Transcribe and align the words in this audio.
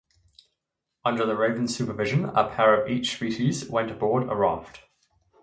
Under 1.05 1.27
the 1.27 1.35
Raven's 1.35 1.75
supervision 1.75 2.25
a 2.25 2.49
pair 2.49 2.73
of 2.73 2.89
each 2.89 3.13
species 3.15 3.69
went 3.69 3.91
aboard 3.91 4.23
a 4.31 4.35
raft. 4.35 4.81